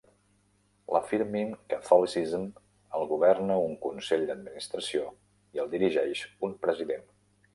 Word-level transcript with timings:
L'"Affirming 0.93 1.51
Catholicism" 1.73 2.47
el 2.99 3.05
governa 3.11 3.59
un 3.67 3.77
consell 3.85 4.25
d'administració 4.31 5.05
i 5.59 5.61
el 5.65 5.69
dirigeix 5.75 6.25
un 6.49 6.57
president. 6.65 7.07